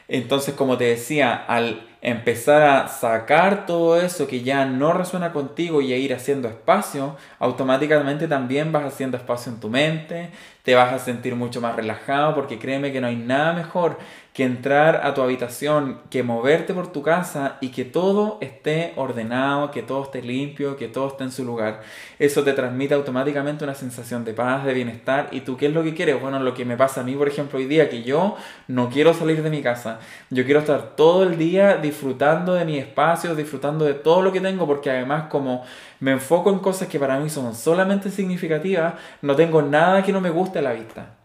Entonces, 0.08 0.54
como 0.54 0.76
te 0.76 0.84
decía, 0.84 1.34
al 1.34 1.86
empezar 2.00 2.62
a 2.62 2.88
sacar 2.88 3.66
todo 3.66 4.00
eso 4.00 4.28
que 4.28 4.42
ya 4.42 4.64
no 4.64 4.92
resuena 4.92 5.32
contigo 5.32 5.80
y 5.80 5.92
a 5.92 5.96
ir 5.96 6.14
haciendo 6.14 6.46
espacio, 6.46 7.16
automáticamente 7.40 8.28
también 8.28 8.70
vas 8.70 8.84
haciendo 8.84 9.16
espacio 9.16 9.50
en 9.50 9.58
tu 9.58 9.68
mente, 9.68 10.30
te 10.62 10.76
vas 10.76 10.92
a 10.92 10.98
sentir 11.00 11.34
mucho 11.34 11.60
más 11.60 11.74
relajado 11.74 12.34
porque 12.34 12.58
créeme 12.60 12.92
que 12.92 13.00
no 13.00 13.08
hay 13.08 13.16
nada 13.16 13.52
mejor 13.52 13.98
que 14.36 14.44
entrar 14.44 15.00
a 15.02 15.14
tu 15.14 15.22
habitación, 15.22 16.02
que 16.10 16.22
moverte 16.22 16.74
por 16.74 16.92
tu 16.92 17.00
casa 17.00 17.56
y 17.62 17.70
que 17.70 17.86
todo 17.86 18.36
esté 18.42 18.92
ordenado, 18.96 19.70
que 19.70 19.82
todo 19.82 20.02
esté 20.02 20.20
limpio, 20.20 20.76
que 20.76 20.88
todo 20.88 21.08
esté 21.08 21.24
en 21.24 21.32
su 21.32 21.42
lugar. 21.42 21.80
Eso 22.18 22.44
te 22.44 22.52
transmite 22.52 22.92
automáticamente 22.92 23.64
una 23.64 23.74
sensación 23.74 24.26
de 24.26 24.34
paz, 24.34 24.66
de 24.66 24.74
bienestar. 24.74 25.28
¿Y 25.32 25.40
tú 25.40 25.56
qué 25.56 25.68
es 25.68 25.72
lo 25.72 25.82
que 25.82 25.94
quieres? 25.94 26.20
Bueno, 26.20 26.38
lo 26.38 26.52
que 26.52 26.66
me 26.66 26.76
pasa 26.76 27.00
a 27.00 27.04
mí, 27.04 27.14
por 27.14 27.28
ejemplo, 27.28 27.58
hoy 27.58 27.64
día, 27.64 27.88
que 27.88 28.02
yo 28.02 28.36
no 28.68 28.90
quiero 28.90 29.14
salir 29.14 29.42
de 29.42 29.48
mi 29.48 29.62
casa. 29.62 30.00
Yo 30.28 30.44
quiero 30.44 30.60
estar 30.60 30.96
todo 30.96 31.22
el 31.22 31.38
día 31.38 31.78
disfrutando 31.78 32.52
de 32.52 32.66
mi 32.66 32.76
espacio, 32.76 33.34
disfrutando 33.34 33.86
de 33.86 33.94
todo 33.94 34.20
lo 34.20 34.32
que 34.32 34.42
tengo, 34.42 34.66
porque 34.66 34.90
además 34.90 35.30
como 35.30 35.64
me 35.98 36.12
enfoco 36.12 36.50
en 36.50 36.58
cosas 36.58 36.88
que 36.88 37.00
para 37.00 37.18
mí 37.18 37.30
son 37.30 37.54
solamente 37.54 38.10
significativas, 38.10 38.96
no 39.22 39.34
tengo 39.34 39.62
nada 39.62 40.02
que 40.02 40.12
no 40.12 40.20
me 40.20 40.28
guste 40.28 40.58
a 40.58 40.62
la 40.62 40.74
vista. 40.74 41.15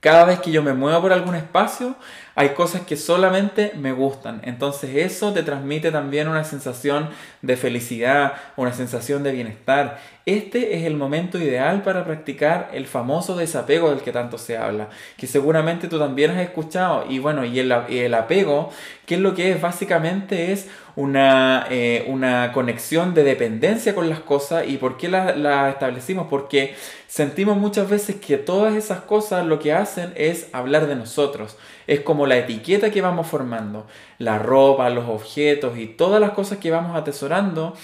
Cada 0.00 0.24
vez 0.24 0.38
que 0.38 0.52
yo 0.52 0.62
me 0.62 0.74
muevo 0.74 1.00
por 1.02 1.12
algún 1.12 1.34
espacio, 1.34 1.96
hay 2.36 2.50
cosas 2.50 2.82
que 2.82 2.96
solamente 2.96 3.72
me 3.74 3.90
gustan. 3.90 4.40
Entonces 4.44 4.94
eso 4.94 5.32
te 5.32 5.42
transmite 5.42 5.90
también 5.90 6.28
una 6.28 6.44
sensación 6.44 7.08
de 7.42 7.56
felicidad, 7.56 8.34
una 8.54 8.72
sensación 8.72 9.24
de 9.24 9.32
bienestar. 9.32 9.98
Este 10.24 10.76
es 10.76 10.84
el 10.84 10.96
momento 10.96 11.36
ideal 11.36 11.82
para 11.82 12.04
practicar 12.04 12.70
el 12.72 12.86
famoso 12.86 13.36
desapego 13.36 13.90
del 13.90 14.02
que 14.02 14.12
tanto 14.12 14.38
se 14.38 14.56
habla, 14.56 14.88
que 15.16 15.26
seguramente 15.26 15.88
tú 15.88 15.98
también 15.98 16.30
has 16.30 16.42
escuchado. 16.42 17.06
Y 17.08 17.18
bueno, 17.18 17.44
y 17.44 17.58
el, 17.58 17.72
el 17.72 18.14
apego, 18.14 18.70
¿qué 19.04 19.16
es 19.16 19.20
lo 19.20 19.34
que 19.34 19.50
es? 19.50 19.60
Básicamente 19.60 20.52
es 20.52 20.68
una, 20.98 21.68
eh, 21.70 22.04
una 22.08 22.50
conexión 22.52 23.14
de 23.14 23.22
dependencia 23.22 23.94
con 23.94 24.10
las 24.10 24.18
cosas. 24.18 24.66
¿Y 24.66 24.78
por 24.78 24.96
qué 24.96 25.08
la, 25.08 25.36
la 25.36 25.70
establecimos? 25.70 26.26
Porque 26.28 26.74
sentimos 27.06 27.56
muchas 27.56 27.88
veces 27.88 28.16
que 28.16 28.36
todas 28.36 28.74
esas 28.74 29.02
cosas 29.02 29.46
lo 29.46 29.60
que 29.60 29.72
hacen 29.72 30.12
es 30.16 30.48
hablar 30.52 30.88
de 30.88 30.96
nosotros 30.96 31.56
es 31.86 32.00
como 32.00 32.26
la 32.26 32.36
etiqueta 32.36 32.90
que 32.90 33.00
vamos 33.00 33.28
formando. 33.28 33.86
La 34.18 34.40
ropa, 34.40 34.90
los 34.90 35.08
objetos 35.08 35.78
y 35.78 35.86
todas 35.86 36.20
las 36.20 36.32
cosas 36.32 36.58
que 36.58 36.72
vamos 36.72 36.96
atesorando, 36.96 37.76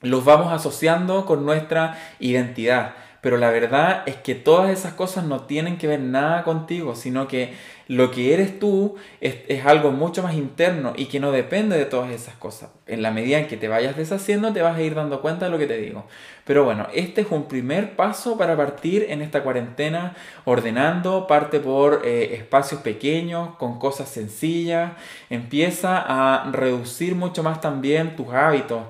los 0.00 0.24
vamos 0.24 0.52
asociando 0.52 1.26
con 1.26 1.46
nuestra 1.46 1.98
identidad. 2.18 2.96
Pero 3.20 3.36
la 3.36 3.50
verdad 3.50 4.02
es 4.06 4.16
que 4.16 4.34
todas 4.34 4.70
esas 4.70 4.94
cosas 4.94 5.24
no 5.24 5.42
tienen 5.42 5.78
que 5.78 5.86
ver 5.86 6.00
nada 6.00 6.42
contigo, 6.42 6.96
sino 6.96 7.28
que 7.28 7.54
lo 7.90 8.12
que 8.12 8.32
eres 8.32 8.60
tú 8.60 8.94
es, 9.20 9.34
algo 9.66 9.90
mucho 9.90 10.22
más 10.22 10.34
interno 10.34 10.92
y 10.94 11.06
que 11.06 11.18
no 11.18 11.32
depende 11.32 11.76
de 11.76 11.86
todas 11.86 12.12
esas 12.12 12.36
cosas. 12.36 12.70
En 12.86 13.02
la 13.02 13.10
medida 13.10 13.40
en 13.40 13.48
que 13.48 13.56
te 13.56 13.66
vayas 13.66 13.96
deshaciendo, 13.96 14.52
te 14.52 14.62
vas 14.62 14.76
a 14.76 14.82
ir 14.82 14.94
dando 14.94 15.20
cuenta 15.20 15.46
de 15.46 15.50
lo 15.50 15.58
que 15.58 15.66
te 15.66 15.76
digo. 15.76 16.04
Pero 16.44 16.62
bueno, 16.62 16.86
este 16.94 17.22
es 17.22 17.26
un 17.32 17.48
primer 17.48 17.96
paso 17.96 18.38
para 18.38 18.56
partir 18.56 19.06
en 19.08 19.22
esta 19.22 19.42
cuarentena 19.42 20.14
ordenando, 20.44 21.26
parte 21.26 21.58
por 21.58 22.02
eh, 22.04 22.34
espacios 22.34 22.80
pequeños, 22.80 23.56
con 23.56 23.80
cosas 23.80 24.08
sencillas, 24.08 24.92
empieza 25.28 25.98
a 25.98 26.48
reducir 26.52 27.16
mucho 27.16 27.42
más 27.42 27.60
también 27.60 28.14
tus 28.14 28.28
hábitos. 28.28 28.82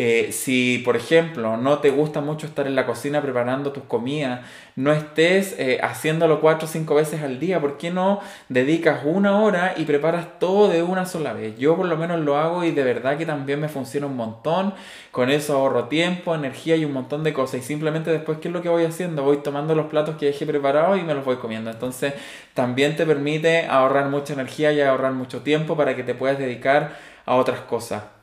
Eh, 0.00 0.30
si, 0.30 0.78
por 0.84 0.94
ejemplo, 0.94 1.56
no 1.56 1.80
te 1.80 1.90
gusta 1.90 2.20
mucho 2.20 2.46
estar 2.46 2.68
en 2.68 2.76
la 2.76 2.86
cocina 2.86 3.20
preparando 3.20 3.72
tus 3.72 3.82
comidas, 3.82 4.42
no 4.76 4.92
estés 4.92 5.56
eh, 5.58 5.80
haciéndolo 5.82 6.40
cuatro 6.40 6.68
o 6.68 6.70
cinco 6.70 6.94
veces 6.94 7.20
al 7.22 7.40
día. 7.40 7.60
¿Por 7.60 7.78
qué 7.78 7.90
no 7.90 8.20
dedicas 8.48 9.00
una 9.04 9.40
hora 9.40 9.74
y 9.76 9.86
preparas 9.86 10.38
todo 10.38 10.68
de 10.68 10.84
una 10.84 11.04
sola 11.04 11.32
vez? 11.32 11.58
Yo 11.58 11.76
por 11.76 11.86
lo 11.86 11.96
menos 11.96 12.20
lo 12.20 12.38
hago 12.38 12.62
y 12.62 12.70
de 12.70 12.84
verdad 12.84 13.18
que 13.18 13.26
también 13.26 13.58
me 13.58 13.68
funciona 13.68 14.06
un 14.06 14.14
montón. 14.14 14.72
Con 15.10 15.30
eso 15.30 15.56
ahorro 15.56 15.88
tiempo, 15.88 16.32
energía 16.32 16.76
y 16.76 16.84
un 16.84 16.92
montón 16.92 17.24
de 17.24 17.32
cosas. 17.32 17.62
Y 17.62 17.64
simplemente 17.64 18.12
después, 18.12 18.38
¿qué 18.38 18.46
es 18.46 18.54
lo 18.54 18.62
que 18.62 18.68
voy 18.68 18.84
haciendo? 18.84 19.24
Voy 19.24 19.38
tomando 19.38 19.74
los 19.74 19.86
platos 19.86 20.14
que 20.14 20.26
dejé 20.26 20.46
preparados 20.46 20.96
y 20.96 21.02
me 21.02 21.14
los 21.14 21.24
voy 21.24 21.38
comiendo. 21.38 21.72
Entonces 21.72 22.14
también 22.54 22.94
te 22.94 23.04
permite 23.04 23.66
ahorrar 23.66 24.08
mucha 24.10 24.34
energía 24.34 24.70
y 24.70 24.80
ahorrar 24.80 25.12
mucho 25.12 25.40
tiempo 25.40 25.76
para 25.76 25.96
que 25.96 26.04
te 26.04 26.14
puedas 26.14 26.38
dedicar 26.38 26.92
a 27.26 27.34
otras 27.34 27.58
cosas 27.62 28.17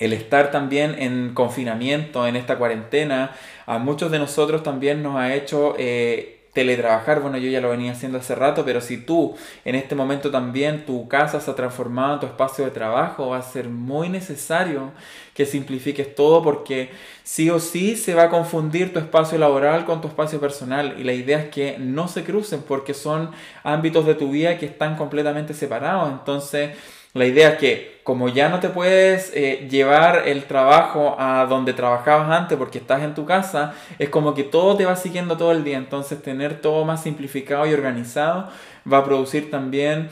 el 0.00 0.14
estar 0.14 0.50
también 0.50 0.96
en 0.98 1.34
confinamiento, 1.34 2.26
en 2.26 2.34
esta 2.34 2.58
cuarentena, 2.58 3.36
a 3.66 3.78
muchos 3.78 4.10
de 4.10 4.18
nosotros 4.18 4.62
también 4.62 5.02
nos 5.02 5.16
ha 5.16 5.34
hecho 5.34 5.76
eh, 5.78 6.40
teletrabajar. 6.54 7.20
Bueno, 7.20 7.36
yo 7.36 7.50
ya 7.50 7.60
lo 7.60 7.70
venía 7.70 7.92
haciendo 7.92 8.18
hace 8.18 8.34
rato, 8.34 8.64
pero 8.64 8.80
si 8.80 8.96
tú 8.96 9.36
en 9.64 9.74
este 9.74 9.94
momento 9.94 10.30
también 10.30 10.86
tu 10.86 11.06
casa 11.06 11.38
se 11.38 11.50
ha 11.50 11.54
transformado 11.54 12.14
en 12.14 12.20
tu 12.20 12.26
espacio 12.26 12.64
de 12.64 12.70
trabajo, 12.70 13.28
va 13.28 13.38
a 13.38 13.42
ser 13.42 13.68
muy 13.68 14.08
necesario 14.08 14.92
que 15.34 15.44
simplifiques 15.44 16.14
todo 16.14 16.42
porque 16.42 16.90
sí 17.22 17.50
o 17.50 17.60
sí 17.60 17.94
se 17.94 18.14
va 18.14 18.24
a 18.24 18.30
confundir 18.30 18.94
tu 18.94 18.98
espacio 18.98 19.38
laboral 19.38 19.84
con 19.84 20.00
tu 20.00 20.08
espacio 20.08 20.40
personal 20.40 20.96
y 20.98 21.04
la 21.04 21.12
idea 21.12 21.40
es 21.40 21.50
que 21.50 21.76
no 21.78 22.08
se 22.08 22.24
crucen 22.24 22.62
porque 22.62 22.94
son 22.94 23.30
ámbitos 23.62 24.06
de 24.06 24.14
tu 24.14 24.30
vida 24.30 24.58
que 24.58 24.66
están 24.66 24.96
completamente 24.96 25.52
separados. 25.54 26.10
Entonces, 26.10 26.70
la 27.14 27.26
idea 27.26 27.50
es 27.50 27.58
que 27.58 28.00
como 28.04 28.28
ya 28.28 28.48
no 28.48 28.60
te 28.60 28.68
puedes 28.68 29.32
eh, 29.34 29.66
llevar 29.70 30.24
el 30.26 30.44
trabajo 30.44 31.16
a 31.18 31.46
donde 31.46 31.72
trabajabas 31.72 32.30
antes 32.30 32.56
porque 32.56 32.78
estás 32.78 33.02
en 33.02 33.14
tu 33.14 33.24
casa, 33.24 33.74
es 33.98 34.08
como 34.08 34.34
que 34.34 34.44
todo 34.44 34.76
te 34.76 34.84
va 34.84 34.96
siguiendo 34.96 35.36
todo 35.36 35.52
el 35.52 35.64
día. 35.64 35.78
Entonces 35.78 36.22
tener 36.22 36.60
todo 36.60 36.84
más 36.84 37.02
simplificado 37.02 37.66
y 37.66 37.74
organizado 37.74 38.48
va 38.90 38.98
a 38.98 39.04
producir 39.04 39.50
también 39.50 40.08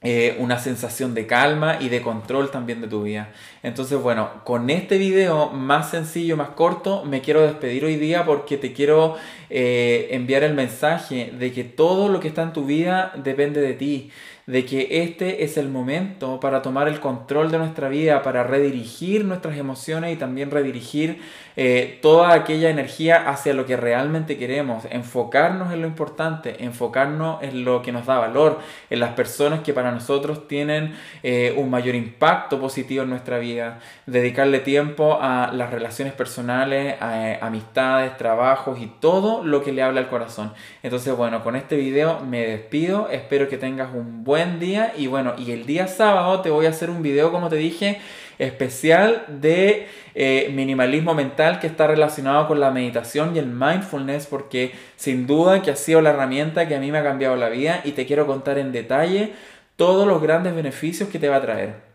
eh, 0.00 0.36
una 0.38 0.60
sensación 0.60 1.12
de 1.12 1.26
calma 1.26 1.78
y 1.80 1.88
de 1.88 2.02
control 2.02 2.50
también 2.50 2.80
de 2.80 2.88
tu 2.88 3.02
vida. 3.02 3.32
Entonces, 3.62 4.00
bueno, 4.00 4.30
con 4.44 4.70
este 4.70 4.96
video 4.96 5.50
más 5.50 5.90
sencillo, 5.90 6.36
más 6.36 6.50
corto, 6.50 7.04
me 7.04 7.20
quiero 7.20 7.42
despedir 7.42 7.84
hoy 7.84 7.96
día 7.96 8.24
porque 8.24 8.56
te 8.56 8.72
quiero 8.72 9.16
eh, 9.50 10.08
enviar 10.12 10.44
el 10.44 10.54
mensaje 10.54 11.32
de 11.36 11.52
que 11.52 11.64
todo 11.64 12.08
lo 12.08 12.20
que 12.20 12.28
está 12.28 12.42
en 12.42 12.52
tu 12.52 12.64
vida 12.64 13.12
depende 13.16 13.60
de 13.60 13.74
ti 13.74 14.12
de 14.48 14.64
que 14.64 15.02
este 15.02 15.44
es 15.44 15.58
el 15.58 15.68
momento 15.68 16.40
para 16.40 16.62
tomar 16.62 16.88
el 16.88 17.00
control 17.00 17.50
de 17.50 17.58
nuestra 17.58 17.90
vida, 17.90 18.22
para 18.22 18.44
redirigir 18.44 19.26
nuestras 19.26 19.58
emociones 19.58 20.14
y 20.14 20.16
también 20.16 20.50
redirigir 20.50 21.20
eh, 21.60 21.98
toda 22.00 22.32
aquella 22.32 22.70
energía 22.70 23.28
hacia 23.28 23.52
lo 23.52 23.66
que 23.66 23.76
realmente 23.76 24.38
queremos, 24.38 24.86
enfocarnos 24.90 25.70
en 25.74 25.82
lo 25.82 25.86
importante, 25.86 26.64
enfocarnos 26.64 27.42
en 27.42 27.64
lo 27.64 27.82
que 27.82 27.92
nos 27.92 28.06
da 28.06 28.20
valor, 28.20 28.60
en 28.88 29.00
las 29.00 29.10
personas 29.10 29.60
que 29.60 29.74
para 29.74 29.90
nosotros 29.90 30.48
tienen 30.48 30.94
eh, 31.22 31.52
un 31.58 31.68
mayor 31.68 31.94
impacto 31.94 32.58
positivo 32.58 33.02
en 33.02 33.10
nuestra 33.10 33.38
vida, 33.38 33.80
dedicarle 34.06 34.60
tiempo 34.60 35.18
a 35.20 35.50
las 35.52 35.70
relaciones 35.70 36.14
personales, 36.14 36.96
a, 37.02 37.32
eh, 37.32 37.38
amistades, 37.42 38.16
trabajos 38.16 38.80
y 38.80 38.86
todo 38.86 39.44
lo 39.44 39.62
que 39.62 39.72
le 39.72 39.82
habla 39.82 40.00
al 40.00 40.08
corazón. 40.08 40.54
Entonces, 40.82 41.14
bueno, 41.14 41.44
con 41.44 41.54
este 41.54 41.76
video 41.76 42.20
me 42.20 42.46
despido, 42.46 43.10
espero 43.10 43.46
que 43.48 43.58
tengas 43.58 43.92
un 43.92 44.24
buen 44.38 44.60
día 44.60 44.92
y 44.96 45.08
bueno, 45.08 45.34
y 45.36 45.50
el 45.50 45.66
día 45.66 45.88
sábado 45.88 46.42
te 46.42 46.50
voy 46.50 46.66
a 46.66 46.68
hacer 46.68 46.90
un 46.90 47.02
video, 47.02 47.32
como 47.32 47.48
te 47.48 47.56
dije, 47.56 47.98
especial 48.38 49.24
de 49.26 49.88
eh, 50.14 50.52
minimalismo 50.54 51.12
mental 51.12 51.58
que 51.58 51.66
está 51.66 51.88
relacionado 51.88 52.46
con 52.46 52.60
la 52.60 52.70
meditación 52.70 53.34
y 53.34 53.40
el 53.40 53.46
mindfulness 53.46 54.28
porque 54.28 54.74
sin 54.94 55.26
duda 55.26 55.60
que 55.60 55.72
ha 55.72 55.76
sido 55.76 56.00
la 56.02 56.10
herramienta 56.10 56.68
que 56.68 56.76
a 56.76 56.78
mí 56.78 56.92
me 56.92 56.98
ha 56.98 57.02
cambiado 57.02 57.34
la 57.34 57.48
vida 57.48 57.80
y 57.82 57.92
te 57.92 58.06
quiero 58.06 58.28
contar 58.28 58.58
en 58.58 58.70
detalle 58.70 59.32
todos 59.74 60.06
los 60.06 60.22
grandes 60.22 60.54
beneficios 60.54 61.08
que 61.08 61.18
te 61.18 61.28
va 61.28 61.38
a 61.38 61.42
traer. 61.42 61.87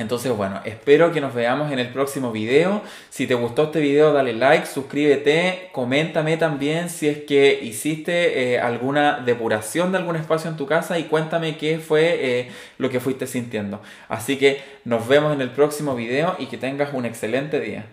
Entonces, 0.00 0.34
bueno, 0.34 0.62
espero 0.64 1.12
que 1.12 1.20
nos 1.20 1.34
veamos 1.34 1.70
en 1.70 1.78
el 1.78 1.90
próximo 1.90 2.32
video. 2.32 2.80
Si 3.10 3.26
te 3.26 3.34
gustó 3.34 3.64
este 3.64 3.80
video, 3.80 4.14
dale 4.14 4.32
like, 4.32 4.66
suscríbete, 4.66 5.68
coméntame 5.72 6.38
también 6.38 6.88
si 6.88 7.06
es 7.06 7.18
que 7.18 7.60
hiciste 7.62 8.54
eh, 8.54 8.58
alguna 8.58 9.20
depuración 9.20 9.92
de 9.92 9.98
algún 9.98 10.16
espacio 10.16 10.50
en 10.50 10.56
tu 10.56 10.64
casa 10.64 10.98
y 10.98 11.04
cuéntame 11.04 11.58
qué 11.58 11.78
fue 11.78 12.18
eh, 12.18 12.48
lo 12.78 12.88
que 12.88 12.98
fuiste 12.98 13.26
sintiendo. 13.26 13.82
Así 14.08 14.38
que 14.38 14.62
nos 14.86 15.06
vemos 15.06 15.34
en 15.34 15.42
el 15.42 15.50
próximo 15.50 15.94
video 15.94 16.34
y 16.38 16.46
que 16.46 16.56
tengas 16.56 16.94
un 16.94 17.04
excelente 17.04 17.60
día. 17.60 17.84